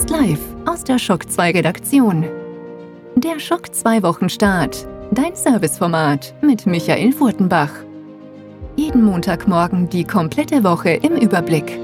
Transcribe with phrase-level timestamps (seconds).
[0.00, 2.24] Jetzt live aus der Schock 2 Redaktion.
[3.16, 4.88] Der Schock 2 Wochenstart.
[5.12, 7.68] Dein Serviceformat mit Michael Furtenbach.
[8.76, 11.78] Jeden Montagmorgen die komplette Woche im Überblick.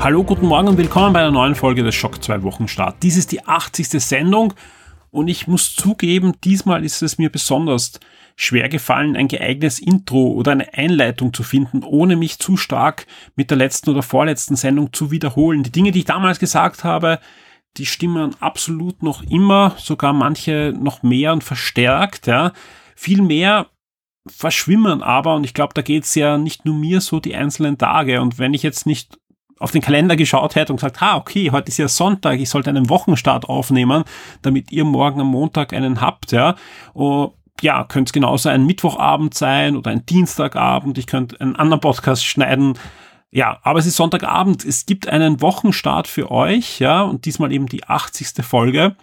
[0.00, 3.02] Hallo, guten Morgen und willkommen bei einer neuen Folge des Schock 2 Wochenstart.
[3.02, 3.90] Dies ist die 80.
[4.02, 4.54] Sendung
[5.12, 8.00] und ich muss zugeben, diesmal ist es mir besonders
[8.34, 13.50] schwer gefallen, ein geeignetes Intro oder eine Einleitung zu finden, ohne mich zu stark mit
[13.50, 15.62] der letzten oder vorletzten Sendung zu wiederholen.
[15.62, 17.20] Die Dinge, die ich damals gesagt habe,
[17.76, 22.52] die stimmen absolut noch immer, sogar manche noch mehr und verstärkt, ja.
[22.96, 23.66] Viel mehr
[24.26, 28.20] verschwimmen aber, und ich glaube, da geht's ja nicht nur mir so die einzelnen Tage.
[28.20, 29.18] Und wenn ich jetzt nicht
[29.62, 32.70] auf den Kalender geschaut hätte und gesagt, ah, okay, heute ist ja Sonntag, ich sollte
[32.70, 34.04] einen Wochenstart aufnehmen,
[34.42, 36.56] damit ihr morgen am Montag einen habt, ja.
[36.92, 40.98] Und ja, könnte es genauso ein Mittwochabend sein oder ein Dienstagabend.
[40.98, 42.74] Ich könnte einen anderen Podcast schneiden.
[43.30, 44.64] Ja, aber es ist Sonntagabend.
[44.64, 48.44] Es gibt einen Wochenstart für euch, ja, und diesmal eben die 80.
[48.44, 48.96] Folge.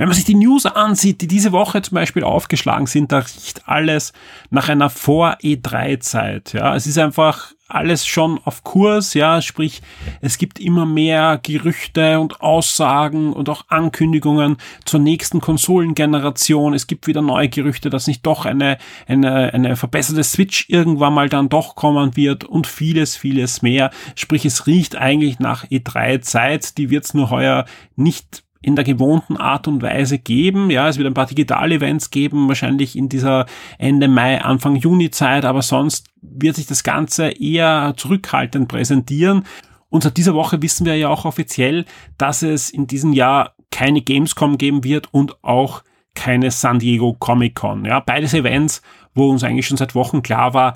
[0.00, 3.68] Wenn man sich die News ansieht, die diese Woche zum Beispiel aufgeschlagen sind, da riecht
[3.68, 4.14] alles
[4.48, 6.54] nach einer Vor-E3-Zeit.
[6.54, 9.82] Ja, es ist einfach alles schon auf Kurs, ja, sprich,
[10.22, 14.56] es gibt immer mehr Gerüchte und Aussagen und auch Ankündigungen
[14.86, 16.72] zur nächsten Konsolengeneration.
[16.72, 21.28] Es gibt wieder neue Gerüchte, dass nicht doch eine, eine, eine verbesserte Switch irgendwann mal
[21.28, 23.90] dann doch kommen wird und vieles, vieles mehr.
[24.14, 29.36] Sprich, es riecht eigentlich nach E3-Zeit, die wird es nur heuer nicht in der gewohnten
[29.36, 30.70] Art und Weise geben.
[30.70, 33.46] Ja, es wird ein paar Digital-Events geben, wahrscheinlich in dieser
[33.78, 39.44] Ende Mai, Anfang Juni Zeit, aber sonst wird sich das Ganze eher zurückhaltend präsentieren.
[39.88, 41.84] Und seit dieser Woche wissen wir ja auch offiziell,
[42.18, 45.82] dass es in diesem Jahr keine Gamescom geben wird und auch
[46.14, 47.84] keine San Diego Comic Con.
[47.84, 48.82] Ja, beides Events,
[49.14, 50.74] wo uns eigentlich schon seit Wochen klar war,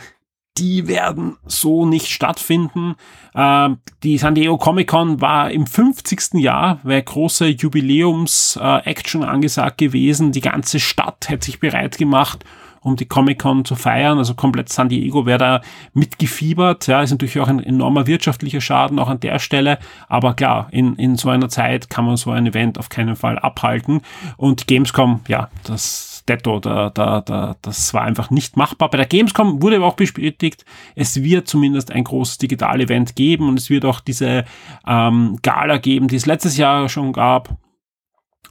[0.56, 2.94] die werden so nicht stattfinden.
[3.34, 3.70] Äh,
[4.02, 6.34] die San Diego Comic Con war im 50.
[6.34, 10.32] Jahr, wäre große Jubiläums-Action äh, angesagt gewesen.
[10.32, 12.44] Die ganze Stadt hätte sich bereit gemacht,
[12.80, 14.18] um die Comic Con zu feiern.
[14.18, 15.60] Also komplett San Diego wäre da
[15.92, 16.86] mitgefiebert.
[16.86, 19.78] Ja, ist natürlich auch ein enormer wirtschaftlicher Schaden auch an der Stelle.
[20.08, 23.40] Aber klar, in, in so einer Zeit kann man so ein Event auf keinen Fall
[23.40, 24.02] abhalten.
[24.36, 28.90] Und Gamescom, ja, das Detto, da, da, da, das war einfach nicht machbar.
[28.90, 30.64] Bei der Gamescom wurde aber auch bestätigt,
[30.94, 34.44] es wird zumindest ein großes Digital-Event geben und es wird auch diese
[34.86, 37.56] ähm, Gala geben, die es letztes Jahr schon gab.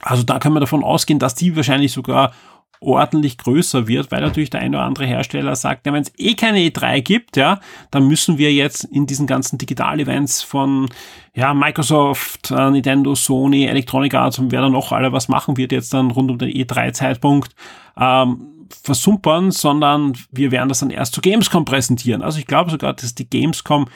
[0.00, 2.32] Also da können wir davon ausgehen, dass die wahrscheinlich sogar
[2.80, 6.34] ordentlich größer wird, weil natürlich der eine oder andere Hersteller sagt, ja, wenn es eh
[6.34, 10.88] keine E3 gibt, ja, dann müssen wir jetzt in diesen ganzen Digital-Events von
[11.34, 15.72] ja, Microsoft, äh, Nintendo, Sony, Electronic Arts und wer da noch alle was machen wird
[15.72, 17.54] jetzt dann rund um den E3-Zeitpunkt,
[17.98, 22.22] ähm, versumpern, sondern wir werden das dann erst zu Gamescom präsentieren.
[22.22, 23.86] Also ich glaube sogar, dass die Gamescom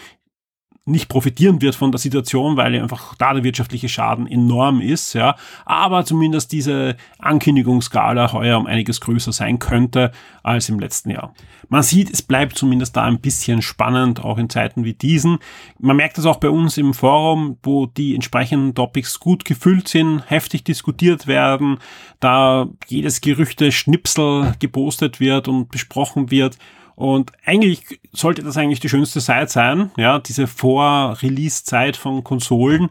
[0.88, 5.36] nicht profitieren wird von der Situation, weil einfach da der wirtschaftliche Schaden enorm ist, ja.
[5.64, 10.12] Aber zumindest diese Ankündigungsskala heuer um einiges größer sein könnte
[10.42, 11.34] als im letzten Jahr.
[11.68, 15.38] Man sieht, es bleibt zumindest da ein bisschen spannend, auch in Zeiten wie diesen.
[15.78, 20.22] Man merkt das auch bei uns im Forum, wo die entsprechenden Topics gut gefüllt sind,
[20.26, 21.78] heftig diskutiert werden,
[22.20, 26.56] da jedes Gerüchte Schnipsel gepostet wird und besprochen wird
[26.98, 32.90] und eigentlich sollte das eigentlich die schönste Zeit sein, ja, diese Vor-Release-Zeit von Konsolen.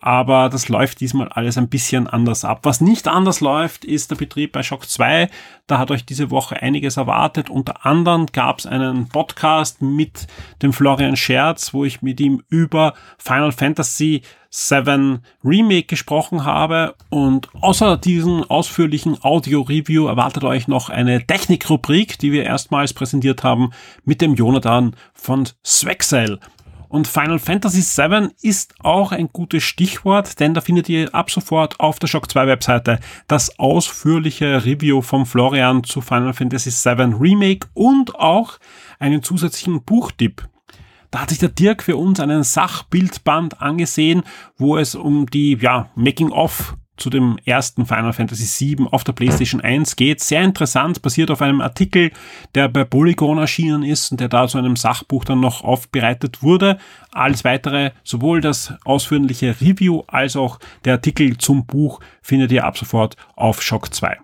[0.00, 2.60] Aber das läuft diesmal alles ein bisschen anders ab.
[2.62, 5.28] Was nicht anders läuft, ist der Betrieb bei Shock 2.
[5.66, 7.50] Da hat euch diese Woche einiges erwartet.
[7.50, 10.28] Unter anderem gab es einen Podcast mit
[10.62, 16.94] dem Florian Scherz, wo ich mit ihm über Final Fantasy 7 Remake gesprochen habe.
[17.10, 23.70] Und außer diesem ausführlichen Audio-Review erwartet euch noch eine Technik-Rubrik, die wir erstmals präsentiert haben
[24.04, 26.38] mit dem Jonathan von Swexel.
[26.88, 31.78] Und Final Fantasy VII ist auch ein gutes Stichwort, denn da findet ihr ab sofort
[31.80, 37.68] auf der Shock 2 Webseite das ausführliche Review von Florian zu Final Fantasy VII Remake
[37.74, 38.58] und auch
[38.98, 40.48] einen zusätzlichen Buchtipp.
[41.10, 44.22] Da hat sich der Dirk für uns einen Sachbildband angesehen,
[44.56, 49.60] wo es um die ja, Making-of zu dem ersten Final Fantasy VII auf der PlayStation
[49.60, 50.20] 1 geht.
[50.20, 52.10] Sehr interessant, basiert auf einem Artikel,
[52.54, 56.78] der bei Polygon erschienen ist und der da zu einem Sachbuch dann noch aufbereitet wurde.
[57.12, 62.76] Alles weitere, sowohl das ausführliche Review als auch der Artikel zum Buch findet ihr ab
[62.76, 64.18] sofort auf Shock 2.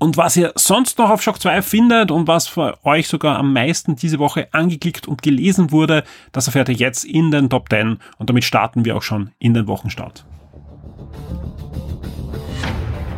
[0.00, 3.52] Und was ihr sonst noch auf Shock 2 findet und was für euch sogar am
[3.52, 7.98] meisten diese Woche angeklickt und gelesen wurde, das erfährt ihr jetzt in den Top 10
[8.16, 10.24] und damit starten wir auch schon in den Wochenstart.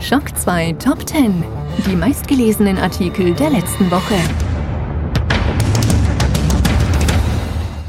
[0.00, 1.44] Schock 2 Top 10.
[1.86, 4.16] Die meistgelesenen Artikel der letzten Woche.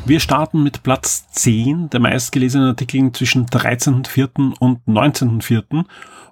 [0.06, 4.54] Wir starten mit Platz 10 der meistgelesenen Artikel zwischen 13.04.
[4.60, 5.86] und 19.04.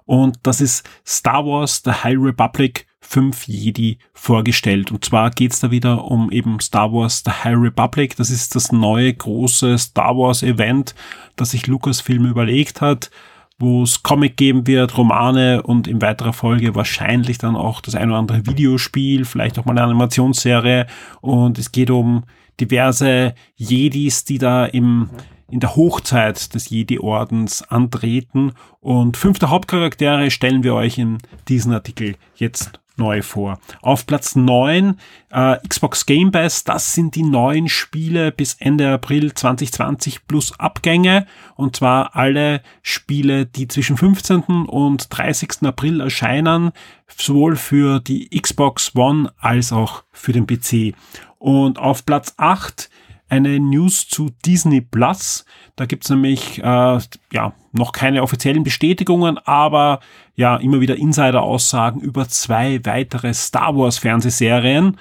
[0.04, 4.92] Und das ist Star Wars The High Republic 5 Jedi vorgestellt.
[4.92, 8.14] Und zwar geht's da wieder um eben Star Wars The High Republic.
[8.16, 10.94] Das ist das neue große Star Wars Event,
[11.36, 13.10] das sich Lucasfilm überlegt hat,
[13.58, 18.10] wo es Comic geben wird, Romane und in weiterer Folge wahrscheinlich dann auch das ein
[18.10, 20.86] oder andere Videospiel, vielleicht auch mal eine Animationsserie.
[21.22, 22.24] Und es geht um
[22.60, 25.10] diverse Jedis, die da im
[25.52, 28.52] in der Hochzeit des Jedi-Ordens antreten.
[28.80, 33.58] Und fünfte Hauptcharaktere stellen wir euch in diesem Artikel jetzt neu vor.
[33.80, 34.98] Auf Platz 9
[35.30, 41.26] äh, Xbox Game Pass, das sind die neuen Spiele bis Ende April 2020 plus Abgänge
[41.54, 44.66] und zwar alle Spiele, die zwischen 15.
[44.66, 45.62] und 30.
[45.62, 46.72] April erscheinen,
[47.08, 50.94] sowohl für die Xbox One als auch für den PC.
[51.42, 52.88] Und auf Platz 8
[53.28, 55.44] eine News zu Disney Plus.
[55.74, 57.00] Da gibt's nämlich äh,
[57.32, 59.98] ja noch keine offiziellen Bestätigungen, aber
[60.36, 64.98] ja immer wieder Insider-Aussagen über zwei weitere Star Wars Fernsehserien,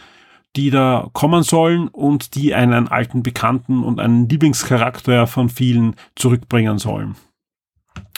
[0.56, 6.80] die da kommen sollen und die einen alten Bekannten und einen Lieblingscharakter von vielen zurückbringen
[6.80, 7.18] sollen.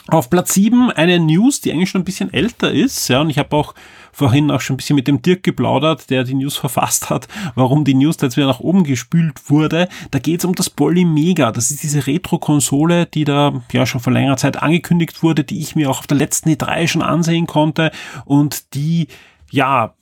[0.08, 3.38] Auf Platz 7 eine News, die eigentlich schon ein bisschen älter ist, ja, und ich
[3.38, 3.74] habe auch
[4.12, 7.86] vorhin auch schon ein bisschen mit dem Dirk geplaudert, der die News verfasst hat, warum
[7.86, 9.88] die News da jetzt wieder nach oben gespült wurde.
[10.12, 11.52] Da geht es um das Polymega.
[11.52, 15.76] Das ist diese Retro-Konsole, die da ja schon vor längerer Zeit angekündigt wurde, die ich
[15.76, 17.92] mir auch auf der letzten E3 schon ansehen konnte
[18.26, 19.08] und die
[19.52, 19.94] ja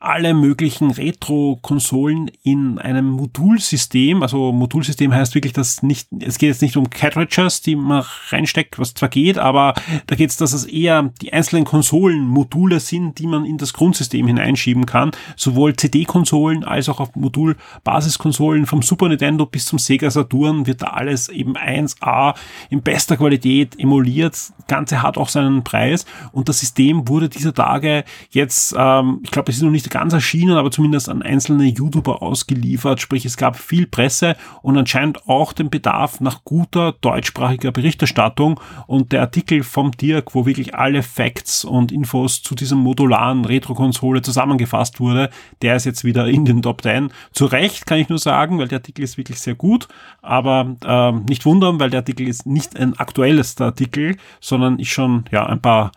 [0.00, 4.22] alle möglichen Retro-Konsolen in einem Modulsystem.
[4.22, 8.78] Also Modulsystem heißt wirklich, dass nicht, es geht jetzt nicht um Cartridges, die man reinsteckt,
[8.78, 9.74] was zwar geht, aber
[10.06, 13.74] da geht es, dass es eher die einzelnen Konsolen Module sind, die man in das
[13.74, 15.10] Grundsystem hineinschieben kann.
[15.36, 20.86] Sowohl CD-Konsolen als auch auf Modul-Basiskonsolen vom Super Nintendo bis zum Sega Saturn wird da
[20.86, 22.34] alles eben 1A
[22.70, 24.32] in bester Qualität emuliert.
[24.32, 29.30] Das Ganze hat auch seinen Preis und das System wurde dieser Tage jetzt, ähm, ich
[29.30, 33.00] glaube, es ist noch nicht ganz erschienen, aber zumindest an einzelne YouTuber ausgeliefert.
[33.00, 38.60] Sprich, es gab viel Presse und anscheinend auch den Bedarf nach guter deutschsprachiger Berichterstattung.
[38.86, 44.22] Und der Artikel vom Dirk, wo wirklich alle Facts und Infos zu diesem modularen Retro-Konsole
[44.22, 45.30] zusammengefasst wurde,
[45.62, 47.12] der ist jetzt wieder in den Top 10.
[47.32, 49.88] Zu Recht kann ich nur sagen, weil der Artikel ist wirklich sehr gut,
[50.22, 55.24] aber äh, nicht wundern, weil der Artikel ist nicht ein aktuellester Artikel, sondern ist schon
[55.30, 55.92] ja ein paar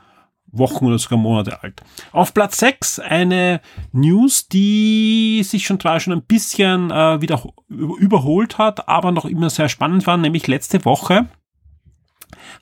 [0.53, 1.81] Wochen oder sogar Monate alt.
[2.11, 3.59] Auf Platz 6 eine
[3.91, 9.49] News, die sich schon zwar schon ein bisschen äh, wieder überholt hat, aber noch immer
[9.49, 11.27] sehr spannend war, nämlich letzte Woche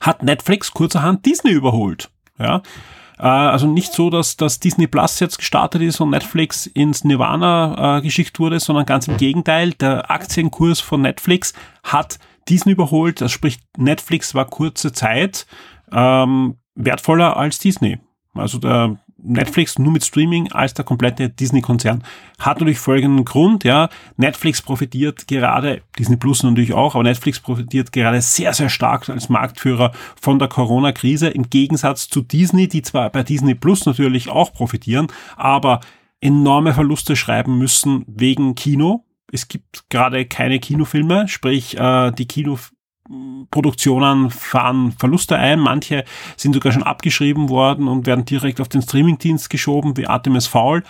[0.00, 2.10] hat Netflix kurzerhand Disney überholt.
[2.38, 2.62] Ja,
[3.18, 7.98] äh, also nicht so, dass, dass Disney Plus jetzt gestartet ist und Netflix ins Nirvana
[7.98, 9.72] äh, geschickt wurde, sondern ganz im Gegenteil.
[9.74, 11.52] Der Aktienkurs von Netflix
[11.84, 12.18] hat
[12.48, 13.20] Disney überholt.
[13.20, 15.46] Das spricht, Netflix war kurze Zeit
[15.92, 17.98] ähm, wertvoller als Disney.
[18.34, 22.02] Also der Netflix nur mit Streaming als der komplette Disney-Konzern.
[22.38, 23.88] Hat natürlich folgenden Grund, ja.
[24.16, 29.28] Netflix profitiert gerade, Disney Plus natürlich auch, aber Netflix profitiert gerade sehr, sehr stark als
[29.28, 34.52] Marktführer von der Corona-Krise im Gegensatz zu Disney, die zwar bei Disney Plus natürlich auch
[34.52, 35.80] profitieren, aber
[36.20, 39.04] enorme Verluste schreiben müssen wegen Kino.
[39.30, 42.58] Es gibt gerade keine Kinofilme, sprich äh, die Kino
[43.50, 46.04] Produktionen fahren Verluste ein, manche
[46.36, 50.82] sind sogar schon abgeschrieben worden und werden direkt auf den Streamingdienst geschoben, wie Artemis Fowl.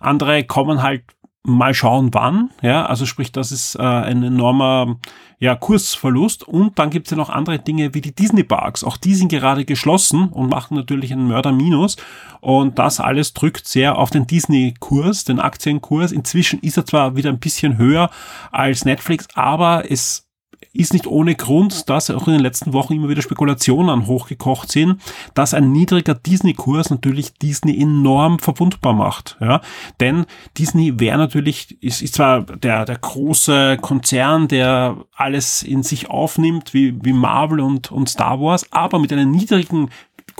[0.00, 1.02] Andere kommen halt
[1.42, 4.98] mal schauen wann, ja, also sprich, das ist äh, ein enormer
[5.38, 6.46] ja, Kursverlust.
[6.46, 9.28] Und dann gibt es ja noch andere Dinge wie die Disney Parks, auch die sind
[9.28, 11.96] gerade geschlossen und machen natürlich einen Mörder Minus.
[12.40, 16.12] Und das alles drückt sehr auf den Disney Kurs, den Aktienkurs.
[16.12, 18.10] Inzwischen ist er zwar wieder ein bisschen höher
[18.52, 20.29] als Netflix, aber es
[20.72, 25.00] ist nicht ohne Grund, dass auch in den letzten Wochen immer wieder Spekulationen hochgekocht sind,
[25.34, 29.36] dass ein niedriger Disney-Kurs natürlich Disney enorm verwundbar macht.
[29.40, 29.60] Ja?
[29.98, 30.26] Denn
[30.58, 36.72] Disney wäre natürlich, ist, ist zwar der, der große Konzern, der alles in sich aufnimmt,
[36.72, 39.90] wie, wie Marvel und, und Star Wars, aber mit einem niedrigen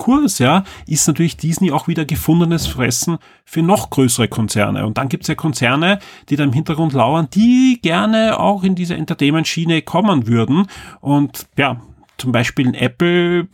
[0.01, 4.87] Kurs, ja, ist natürlich Disney auch wieder gefundenes Fressen für noch größere Konzerne.
[4.87, 8.73] Und dann gibt es ja Konzerne, die da im Hintergrund lauern, die gerne auch in
[8.73, 10.65] diese Entertainment-Schiene kommen würden.
[11.01, 11.81] Und ja,
[12.17, 13.47] zum Beispiel in Apple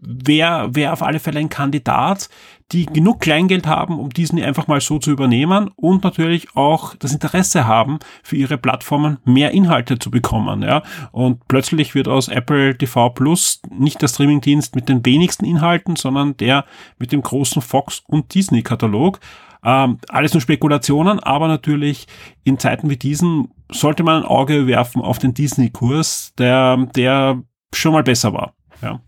[0.00, 2.30] wäre wär auf alle Fälle ein Kandidat,
[2.72, 7.12] die genug Kleingeld haben, um Disney einfach mal so zu übernehmen und natürlich auch das
[7.12, 10.62] Interesse haben, für ihre Plattformen mehr Inhalte zu bekommen.
[10.62, 10.82] Ja?
[11.12, 16.36] Und plötzlich wird aus Apple TV Plus nicht der Streamingdienst mit den wenigsten Inhalten, sondern
[16.36, 16.64] der
[16.98, 19.20] mit dem großen Fox und Disney-Katalog.
[19.64, 22.06] Ähm, alles nur Spekulationen, aber natürlich
[22.42, 27.42] in Zeiten wie diesen sollte man ein Auge werfen auf den Disney-Kurs, der, der
[27.72, 28.54] schon mal besser war.
[28.82, 29.00] Ja.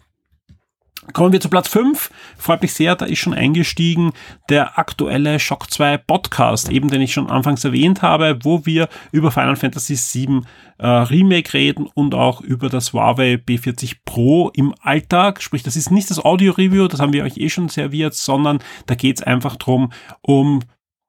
[1.12, 2.10] Kommen wir zu Platz 5.
[2.36, 4.12] Freut mich sehr, da ist schon eingestiegen
[4.50, 9.30] der aktuelle Shock 2 Podcast, eben den ich schon anfangs erwähnt habe, wo wir über
[9.30, 10.42] Final Fantasy VII
[10.78, 15.42] äh, Remake reden und auch über das Huawei B40 Pro im Alltag.
[15.42, 18.94] Sprich, das ist nicht das Audio-Review, das haben wir euch eh schon serviert, sondern da
[18.94, 20.60] geht es einfach drum um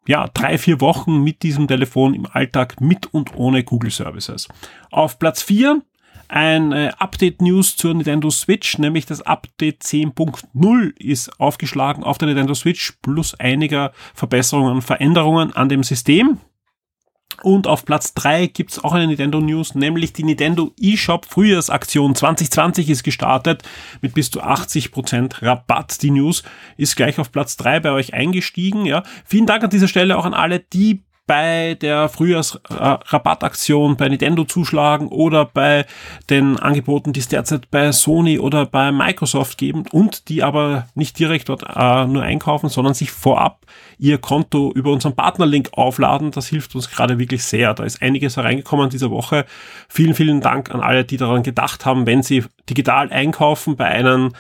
[0.07, 4.47] ja, drei, vier Wochen mit diesem Telefon im Alltag mit und ohne Google Services.
[4.91, 5.81] Auf Platz 4
[6.29, 12.53] ein äh, Update-News zur Nintendo Switch, nämlich das Update 10.0 ist aufgeschlagen auf der Nintendo
[12.53, 16.39] Switch plus einiger Verbesserungen und Veränderungen an dem System.
[17.41, 22.89] Und auf Platz 3 gibt's auch eine Nintendo News, nämlich die Nintendo eShop Frühjahrsaktion 2020
[22.89, 23.63] ist gestartet
[24.01, 26.01] mit bis zu 80% Rabatt.
[26.01, 26.43] Die News
[26.75, 28.85] ist gleich auf Platz 3 bei euch eingestiegen.
[28.85, 29.03] Ja.
[29.25, 35.09] Vielen Dank an dieser Stelle auch an alle, die bei der Frühjahrsrabattaktion bei Nintendo zuschlagen
[35.09, 35.85] oder bei
[36.27, 41.19] den Angeboten, die es derzeit bei Sony oder bei Microsoft geben und die aber nicht
[41.19, 43.67] direkt dort äh, nur einkaufen, sondern sich vorab
[43.99, 46.31] ihr Konto über unseren Partnerlink aufladen.
[46.31, 47.75] Das hilft uns gerade wirklich sehr.
[47.75, 49.45] Da ist einiges hereingekommen diese Woche.
[49.87, 54.31] Vielen, vielen Dank an alle, die daran gedacht haben, wenn sie digital einkaufen bei einem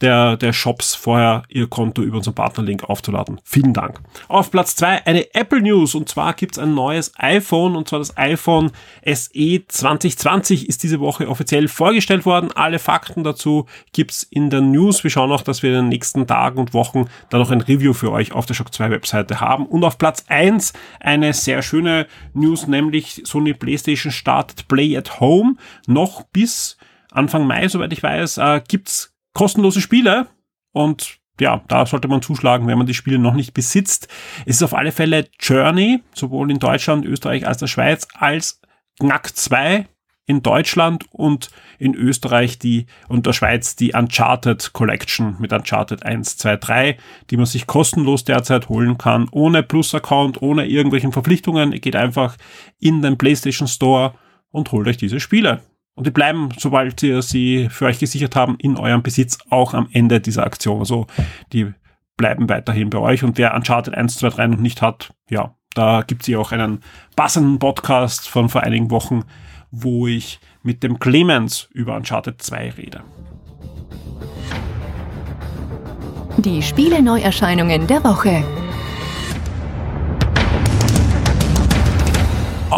[0.00, 3.40] der, der Shops vorher ihr Konto über unseren Partnerlink aufzuladen.
[3.44, 4.00] Vielen Dank.
[4.28, 8.16] Auf Platz zwei eine Apple News und zwar gibt's ein neues iPhone und zwar das
[8.16, 8.72] iPhone
[9.04, 12.50] SE 2020 ist diese Woche offiziell vorgestellt worden.
[12.54, 15.04] Alle Fakten dazu gibt's in der News.
[15.04, 17.92] Wir schauen auch, dass wir in den nächsten Tagen und Wochen da noch ein Review
[17.92, 19.66] für euch auf der Shock 2 Webseite haben.
[19.66, 25.56] Und auf Platz eins eine sehr schöne News, nämlich Sony PlayStation startet Play at Home.
[25.86, 26.76] Noch bis
[27.10, 30.28] Anfang Mai, soweit ich weiß, äh, gibt's kostenlose Spiele
[30.72, 34.08] und ja, da sollte man zuschlagen, wenn man die Spiele noch nicht besitzt.
[34.44, 38.60] Es ist auf alle Fälle Journey, sowohl in Deutschland, Österreich als der Schweiz, als
[38.98, 39.86] Knack 2
[40.26, 46.36] in Deutschland und in Österreich die und der Schweiz die Uncharted Collection mit Uncharted 1,
[46.36, 46.98] 2, 3,
[47.30, 51.72] die man sich kostenlos derzeit holen kann, ohne Plus-Account, ohne irgendwelchen Verpflichtungen.
[51.72, 52.36] Ihr geht einfach
[52.78, 54.14] in den PlayStation Store
[54.50, 55.62] und holt euch diese Spiele.
[56.00, 59.86] Und die bleiben, sobald ihr sie für euch gesichert haben, in eurem Besitz auch am
[59.92, 60.78] Ende dieser Aktion.
[60.78, 61.06] Also
[61.52, 61.74] die
[62.16, 63.22] bleiben weiterhin bei euch.
[63.22, 66.52] Und wer Uncharted 1, 2, 3 noch nicht hat, ja, da gibt es ja auch
[66.52, 66.80] einen
[67.16, 69.24] passenden Podcast von vor einigen Wochen,
[69.70, 73.02] wo ich mit dem Clemens über Uncharted 2 rede.
[76.38, 78.42] Die Spiele-Neuerscheinungen der Woche.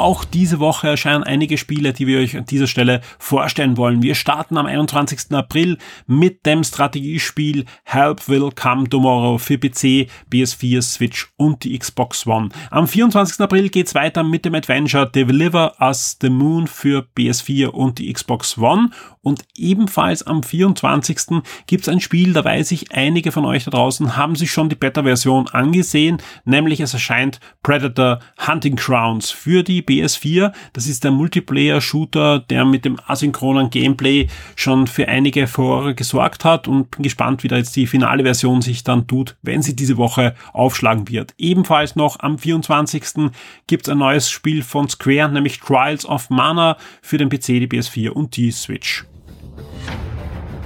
[0.02, 4.02] Auch diese Woche erscheinen einige Spiele, die wir euch an dieser Stelle vorstellen wollen.
[4.02, 5.30] Wir starten am 21.
[5.30, 5.78] April
[6.08, 12.48] mit dem Strategiespiel Help Will Come Tomorrow für PC, PS4, Switch und die Xbox One.
[12.72, 13.38] Am 24.
[13.38, 18.58] April geht's weiter mit dem Adventure Deliver Us the Moon für PS4 und die Xbox
[18.58, 18.90] One
[19.20, 21.42] und ebenfalls am 24.
[21.68, 24.74] gibt's ein Spiel, da weiß ich, einige von euch da draußen haben sich schon die
[24.74, 30.52] Beta-Version angesehen, nämlich es erscheint Predator Hunting Grounds für die BS4.
[30.72, 36.68] Das ist der Multiplayer-Shooter, der mit dem asynchronen Gameplay schon für einige Furore gesorgt hat
[36.68, 39.96] und bin gespannt, wie da jetzt die finale Version sich dann tut, wenn sie diese
[39.96, 41.34] Woche aufschlagen wird.
[41.38, 43.30] Ebenfalls noch am 24.
[43.66, 48.10] gibt's ein neues Spiel von Square, nämlich Trials of Mana für den PC, die PS4
[48.10, 49.04] und die Switch.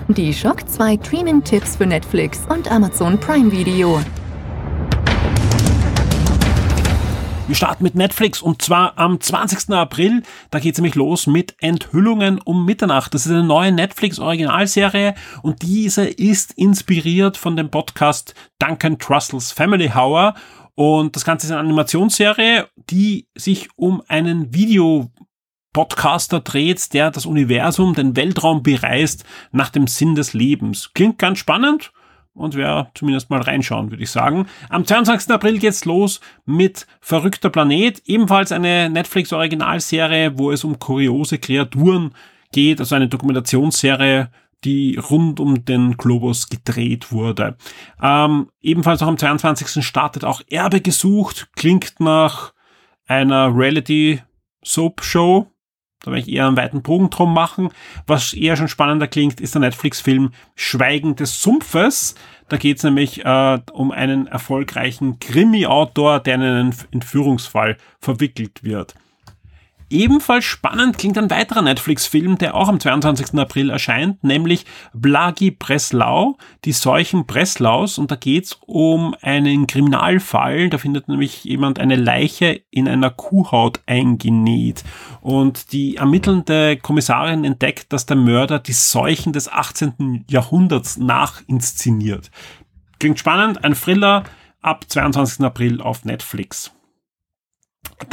[0.08, 4.00] Die Shock 2 Streaming-Tipps für Netflix und Amazon Prime Video.
[7.46, 9.70] Wir starten mit Netflix und zwar am 20.
[9.70, 10.24] April.
[10.50, 13.14] Da geht es nämlich los mit Enthüllungen um Mitternacht.
[13.14, 19.92] Das ist eine neue Netflix-Originalserie und diese ist inspiriert von dem Podcast Duncan Trussell's Family
[19.94, 20.34] Hour.
[20.74, 25.12] Und das Ganze ist eine Animationsserie, die sich um einen Video
[25.72, 30.90] Podcaster dreht, der das Universum, den Weltraum bereist nach dem Sinn des Lebens.
[30.94, 31.92] Klingt ganz spannend
[32.36, 34.46] und wäre zumindest mal reinschauen, würde ich sagen.
[34.68, 35.30] Am 22.
[35.30, 42.12] April geht's los mit Verrückter Planet, ebenfalls eine Netflix-Originalserie, wo es um kuriose Kreaturen
[42.52, 44.30] geht, also eine Dokumentationsserie,
[44.64, 47.56] die rund um den Globus gedreht wurde.
[48.02, 49.84] Ähm, ebenfalls auch am 22.
[49.84, 52.52] startet auch Erbe gesucht, klingt nach
[53.06, 54.22] einer Reality
[54.64, 55.46] Soap Show,
[56.02, 57.70] Da werde ich eher einen weiten Bogen drum machen.
[58.06, 62.14] Was eher schon spannender klingt, ist der Netflix-Film Schweigen des Sumpfes.
[62.48, 68.94] Da geht es nämlich äh, um einen erfolgreichen Krimi-Autor, der in einen Entführungsfall verwickelt wird.
[69.88, 73.38] Ebenfalls spannend klingt ein weiterer Netflix-Film, der auch am 22.
[73.38, 77.96] April erscheint, nämlich Blagi Breslau, die Seuchen Breslaus.
[77.96, 80.70] Und da geht's um einen Kriminalfall.
[80.70, 84.82] Da findet nämlich jemand eine Leiche in einer Kuhhaut eingenäht.
[85.20, 90.24] Und die ermittelnde Kommissarin entdeckt, dass der Mörder die Seuchen des 18.
[90.28, 92.32] Jahrhunderts nachinszeniert.
[92.98, 94.24] Klingt spannend, ein Thriller
[94.62, 95.44] ab 22.
[95.44, 96.75] April auf Netflix.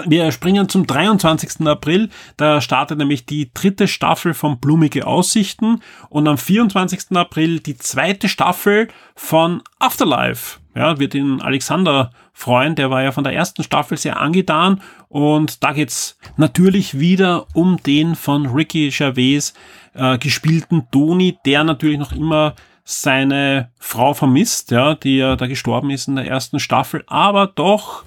[0.06, 1.66] Wir springen zum 23.
[1.68, 2.10] April.
[2.38, 7.16] Da startet nämlich die dritte Staffel von Blumige Aussichten und am 24.
[7.16, 10.60] April die zweite Staffel von Afterlife.
[10.76, 12.76] Ja, wird ihn Alexander freuen.
[12.76, 17.78] Der war ja von der ersten Staffel sehr angetan und da geht's natürlich wieder um
[17.84, 19.54] den von Ricky Gervais
[19.94, 25.90] äh, gespielten Toni, der natürlich noch immer seine Frau vermisst, ja, die ja da gestorben
[25.90, 28.04] ist in der ersten Staffel, aber doch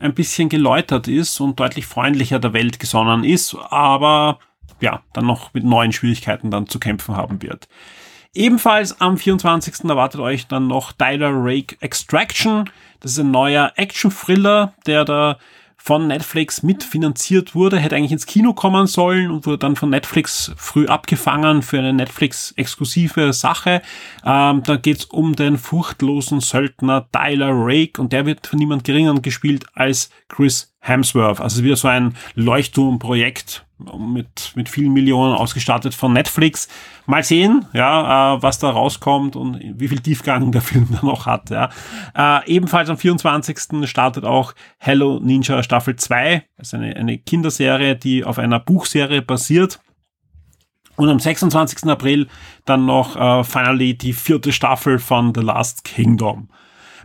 [0.00, 4.38] ein bisschen geläutert ist und deutlich freundlicher der Welt gesonnen ist, aber
[4.80, 7.68] ja, dann noch mit neuen Schwierigkeiten dann zu kämpfen haben wird.
[8.34, 9.84] Ebenfalls am 24.
[9.84, 12.70] erwartet euch dann noch Tyler Rake Extraction.
[13.00, 15.38] Das ist ein neuer Action-Thriller, der da
[15.82, 20.52] von Netflix mitfinanziert wurde, hätte eigentlich ins Kino kommen sollen und wurde dann von Netflix
[20.56, 23.80] früh abgefangen für eine Netflix-exklusive Sache.
[24.22, 29.22] Ähm, da geht's um den furchtlosen Söldner Tyler Rake und der wird von niemand geringeren
[29.22, 31.40] gespielt als Chris Hemsworth.
[31.40, 33.64] Also wieder so ein Leuchtturmprojekt
[33.98, 36.68] mit, mit vielen Millionen ausgestattet von Netflix.
[37.06, 41.26] Mal sehen, ja, äh, was da rauskommt und wie viel Tiefgang der Film dann noch
[41.26, 41.50] hat.
[41.50, 41.70] Ja.
[42.14, 43.88] Äh, ebenfalls am 24.
[43.88, 46.44] startet auch Hello Ninja Staffel 2.
[46.56, 49.80] Das ist eine, eine Kinderserie, die auf einer Buchserie basiert.
[50.96, 51.84] Und am 26.
[51.84, 52.26] April
[52.66, 56.48] dann noch äh, finally die vierte Staffel von The Last Kingdom.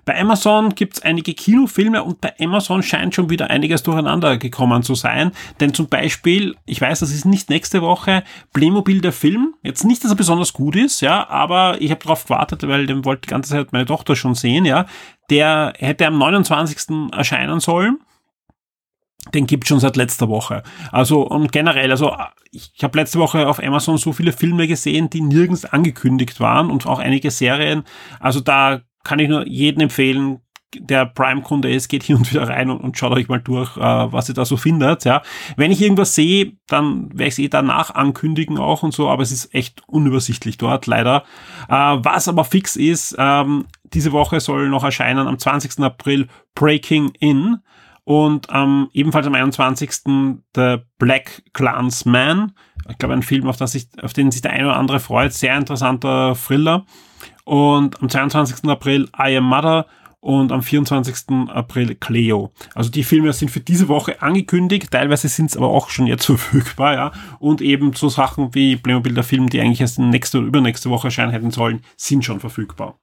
[0.06, 4.84] Bei Amazon gibt es einige Kinofilme und bei Amazon scheint schon wieder einiges durcheinander gekommen
[4.84, 5.32] zu sein.
[5.60, 9.56] Denn zum Beispiel, ich weiß, das ist nicht nächste Woche, Playmobil der Film.
[9.64, 13.04] Jetzt nicht, dass er besonders gut ist, ja, aber ich habe darauf gewartet, weil den
[13.04, 14.86] wollte die ganze Zeit meine Tochter schon sehen, ja.
[15.32, 17.12] Der hätte am 29.
[17.12, 17.98] erscheinen sollen
[19.34, 20.64] den gibt schon seit letzter Woche.
[20.92, 22.16] Also und generell, also
[22.52, 26.70] ich, ich habe letzte Woche auf Amazon so viele Filme gesehen, die nirgends angekündigt waren
[26.70, 27.84] und auch einige Serien.
[28.20, 30.42] Also da kann ich nur jedem empfehlen,
[30.78, 33.80] der Prime-Kunde ist, geht hin und wieder rein und, und schaut euch mal durch, äh,
[33.80, 35.06] was ihr da so findet.
[35.06, 35.22] Ja.
[35.56, 39.24] Wenn ich irgendwas sehe, dann werde ich es eh danach ankündigen auch und so, aber
[39.24, 41.24] es ist echt unübersichtlich dort, leider.
[41.70, 45.80] Äh, was aber fix ist, ähm, diese Woche soll noch erscheinen am 20.
[45.80, 47.60] April Breaking In
[48.04, 49.92] und ähm, ebenfalls am 21.
[50.56, 52.52] The Black Clansman.
[52.90, 55.34] Ich glaube, ein Film, auf, das sich, auf den sich der eine oder andere freut.
[55.34, 56.86] Sehr interessanter Thriller.
[57.46, 58.70] Und am 22.
[58.70, 59.86] April I Am Mother
[60.26, 61.50] und am 24.
[61.50, 62.52] April Cleo.
[62.74, 66.26] Also die Filme sind für diese Woche angekündigt, teilweise sind es aber auch schon jetzt
[66.26, 67.12] verfügbar, ja.
[67.40, 71.08] Und eben so Sachen wie Playmobil der Film, die eigentlich erst nächste oder übernächste Woche
[71.08, 72.98] erscheinen hätten sollen, sind schon verfügbar.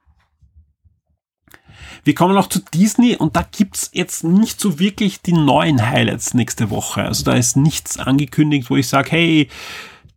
[2.03, 6.35] Wir kommen noch zu Disney und da gibt's jetzt nicht so wirklich die neuen Highlights
[6.35, 7.03] nächste Woche.
[7.03, 9.49] Also da ist nichts angekündigt, wo ich sage, hey,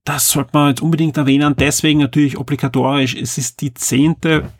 [0.05, 1.55] das sollte man jetzt unbedingt erwähnen.
[1.57, 3.15] Deswegen natürlich obligatorisch.
[3.15, 4.51] Es ist die zehnte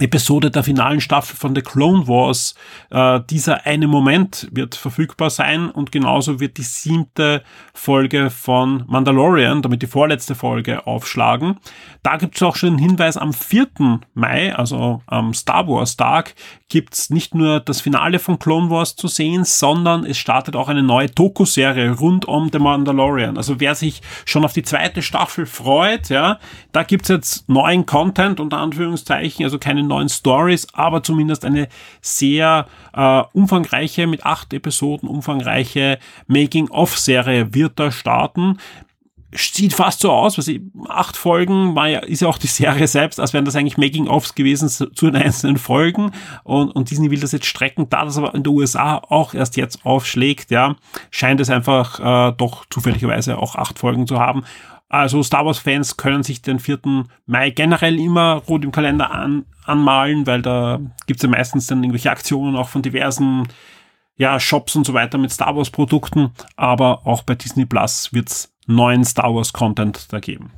[0.00, 2.54] Episode der finalen Staffel von The Clone Wars.
[2.90, 7.42] Äh, dieser eine Moment wird verfügbar sein und genauso wird die siebte
[7.74, 11.58] Folge von Mandalorian, damit die vorletzte Folge, aufschlagen.
[12.02, 13.68] Da gibt es auch schon einen Hinweis am 4.
[14.14, 16.34] Mai, also am Star Wars Tag,
[16.68, 20.68] gibt es nicht nur das Finale von Clone Wars zu sehen, sondern es startet auch
[20.68, 23.36] eine neue Doku-Serie rund um The Mandalorian.
[23.36, 26.38] Also wer sich schon auf die zweite Staffel freut, ja,
[26.72, 31.68] da gibt's jetzt neuen Content, unter Anführungszeichen, also keine neuen Stories, aber zumindest eine
[32.00, 38.58] sehr äh, umfangreiche, mit acht Episoden umfangreiche Making-of-Serie wird da starten
[39.32, 42.86] sieht fast so aus, was ich, acht Folgen war ja, ist ja auch die Serie
[42.86, 46.12] selbst, als wären das eigentlich Making-ofs gewesen zu den einzelnen Folgen
[46.44, 49.56] und, und Disney will das jetzt strecken, da das aber in den USA auch erst
[49.56, 50.76] jetzt aufschlägt, ja,
[51.10, 54.44] scheint es einfach äh, doch zufälligerweise auch acht Folgen zu haben.
[54.88, 57.06] Also Star Wars-Fans können sich den 4.
[57.26, 62.10] Mai generell immer rot im Kalender an, anmalen, weil da gibt's ja meistens dann irgendwelche
[62.10, 63.48] Aktionen auch von diversen
[64.16, 69.04] ja, Shops und so weiter mit Star Wars-Produkten, aber auch bei Disney Plus wird's neuen
[69.04, 70.50] Star Wars Content da geben.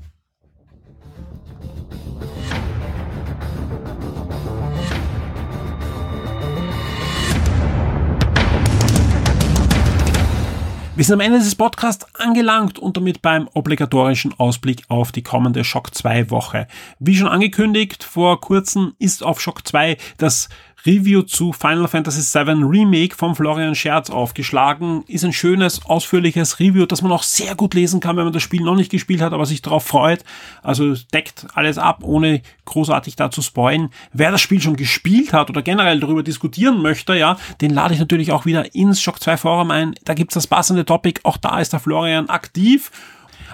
[11.01, 15.65] Wir sind am Ende des Podcasts angelangt und damit beim obligatorischen Ausblick auf die kommende
[15.65, 16.67] Shock 2 Woche.
[16.99, 20.51] Wie schon angekündigt, vor kurzem ist auf Shock 2 das
[20.87, 25.05] Review zu Final Fantasy VII Remake von Florian Scherz aufgeschlagen.
[25.07, 28.43] Ist ein schönes, ausführliches Review, das man auch sehr gut lesen kann, wenn man das
[28.43, 30.25] Spiel noch nicht gespielt hat, aber sich darauf freut.
[30.63, 33.91] Also deckt alles ab, ohne großartig da zu spoilen.
[34.13, 38.01] Wer das Spiel schon gespielt hat oder generell darüber diskutieren möchte, ja, den lade ich
[38.01, 39.95] natürlich auch wieder ins Shock 2 Forum ein.
[40.05, 41.21] Da gibt's das passende Topic.
[41.25, 42.91] Auch da ist der Florian aktiv.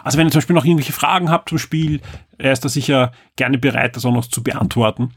[0.04, 2.00] Also wenn ihr zum Beispiel noch irgendwelche Fragen habt zum Spiel,
[2.38, 5.12] er ist da sicher gerne bereit, das auch noch zu beantworten.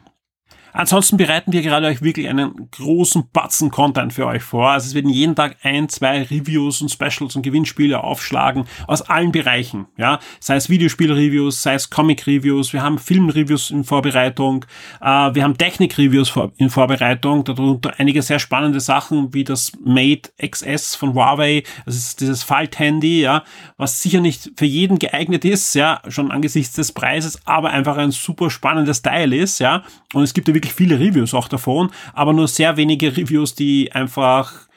[0.73, 4.71] Ansonsten bereiten wir gerade euch wirklich einen großen Batzen Content für euch vor.
[4.71, 9.31] Also es werden jeden Tag ein, zwei Reviews und Specials und Gewinnspiele aufschlagen aus allen
[9.31, 9.87] Bereichen.
[9.97, 14.65] Ja, sei es Videospiel-Reviews, sei es Comic-Reviews, wir haben Film-Reviews in Vorbereitung,
[15.01, 20.95] äh, wir haben Technik-Reviews in Vorbereitung, darunter einige sehr spannende Sachen wie das Mate XS
[20.95, 23.43] von Huawei, das ist dieses Falthandy, ja,
[23.77, 28.11] was sicher nicht für jeden geeignet ist, ja, schon angesichts des Preises, aber einfach ein
[28.11, 32.33] super spannendes Teil ist, ja, und es gibt ja wirklich viele Reviews auch davon, aber
[32.33, 34.69] nur sehr wenige Reviews, die einfach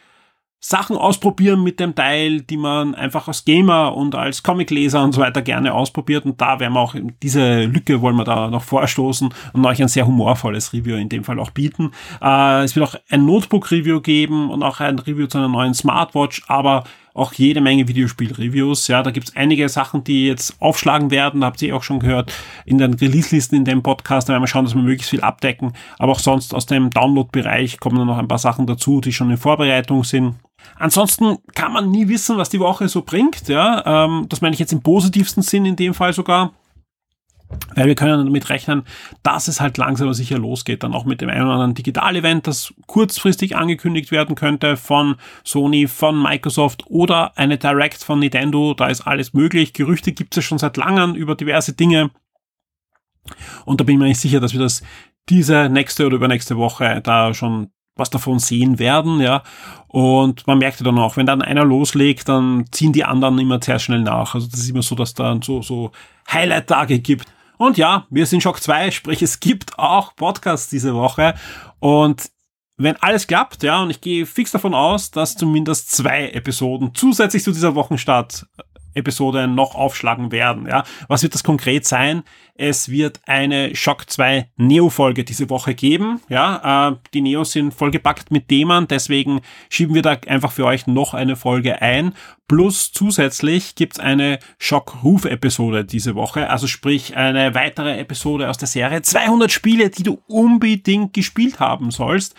[0.65, 5.21] Sachen ausprobieren mit dem Teil, die man einfach als Gamer und als Comicleser und so
[5.21, 6.25] weiter gerne ausprobiert.
[6.25, 9.89] Und da werden wir auch diese Lücke wollen wir da noch vorstoßen und euch ein
[9.89, 11.91] sehr humorvolles Review in dem Fall auch bieten.
[12.23, 16.45] Äh, es wird auch ein Notebook-Review geben und auch ein Review zu einer neuen Smartwatch,
[16.47, 18.89] aber auch jede Menge Videospiel-Reviews.
[18.89, 21.45] Ja, da gibt's einige Sachen, die jetzt aufschlagen werden.
[21.45, 22.33] Habt ihr auch schon gehört
[22.65, 24.29] in den Release-Listen in dem Podcast.
[24.29, 25.73] Da werden wir schauen, dass wir möglichst viel abdecken.
[25.99, 29.31] Aber auch sonst aus dem Download-Bereich kommen dann noch ein paar Sachen dazu, die schon
[29.31, 30.37] in Vorbereitung sind.
[30.77, 33.49] Ansonsten kann man nie wissen, was die Woche so bringt.
[33.49, 36.53] Ja, ähm, das meine ich jetzt im positivsten Sinn in dem Fall sogar.
[37.75, 38.83] Weil wir können damit rechnen,
[39.23, 42.47] dass es halt langsam aber sicher losgeht, dann auch mit dem einen oder anderen Digital-Event,
[42.47, 48.75] das kurzfristig angekündigt werden könnte von Sony, von Microsoft oder eine Direct von Nintendo.
[48.75, 49.73] Da ist alles möglich.
[49.73, 52.11] Gerüchte gibt es schon seit langem über diverse Dinge.
[53.65, 54.83] Und da bin ich mir nicht sicher, dass wir das
[55.29, 59.43] diese nächste oder übernächste Woche da schon was davon sehen werden, ja.
[59.89, 63.61] Und man merkt ja dann auch, wenn dann einer loslegt, dann ziehen die anderen immer
[63.63, 64.35] sehr schnell nach.
[64.35, 65.93] Also das ist immer so, dass dann so, so
[66.31, 67.27] Highlight-Tage gibt.
[67.63, 71.35] Und ja, wir sind Shock 2, sprich es gibt auch Podcasts diese Woche.
[71.79, 72.29] Und
[72.77, 77.45] wenn alles klappt, ja, und ich gehe fix davon aus, dass zumindest zwei Episoden zusätzlich
[77.45, 78.49] zu dieser Wochenstart
[78.95, 80.67] Episode noch aufschlagen werden.
[80.67, 80.85] Ja.
[81.09, 82.23] Was wird das konkret sein?
[82.55, 86.21] Es wird eine Shock 2 Neo-Folge diese Woche geben.
[86.29, 90.87] Ja, äh, die Neos sind vollgepackt mit Themen, deswegen schieben wir da einfach für euch
[90.87, 92.15] noch eine Folge ein.
[92.49, 99.01] Plus zusätzlich gibt's eine Shock-Ruf-Episode diese Woche, also sprich eine weitere Episode aus der Serie
[99.01, 102.35] 200 Spiele, die du unbedingt gespielt haben sollst.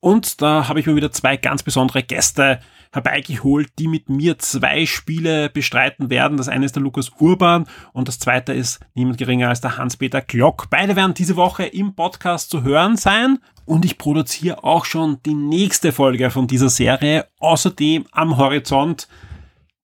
[0.00, 2.60] Und da habe ich mir wieder zwei ganz besondere Gäste
[2.94, 6.36] herbeigeholt, die mit mir zwei Spiele bestreiten werden.
[6.36, 10.20] Das eine ist der Lukas Urban und das zweite ist niemand geringer als der Hans-Peter
[10.20, 10.68] Glock.
[10.70, 13.38] Beide werden diese Woche im Podcast zu hören sein.
[13.66, 17.26] Und ich produziere auch schon die nächste Folge von dieser Serie.
[17.38, 19.08] Außerdem am Horizont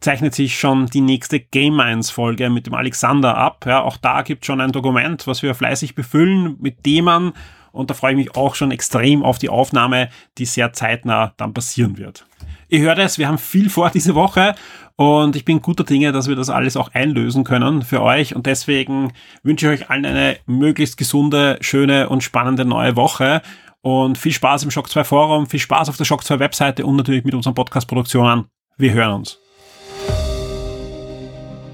[0.01, 3.64] zeichnet sich schon die nächste Game Minds Folge mit dem Alexander ab.
[3.66, 7.33] Ja, auch da gibt schon ein Dokument, was wir fleißig befüllen mit Themen.
[7.73, 11.55] Und da freue ich mich auch schon extrem auf die Aufnahme, die sehr zeitnah dann
[11.55, 12.27] passieren wird.
[12.70, 14.54] Ihr hört es, wir haben viel vor diese Woche
[14.94, 18.46] und ich bin guter Dinge, dass wir das alles auch einlösen können für euch und
[18.46, 23.42] deswegen wünsche ich euch allen eine möglichst gesunde, schöne und spannende neue Woche
[23.80, 26.94] und viel Spaß im Shock 2 Forum, viel Spaß auf der Shock 2 Webseite und
[26.94, 28.44] natürlich mit unseren Podcast-Produktionen.
[28.76, 29.38] Wir hören uns.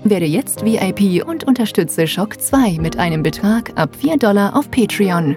[0.05, 5.37] Werde jetzt VIP und unterstütze Shock 2 mit einem Betrag ab 4 Dollar auf Patreon.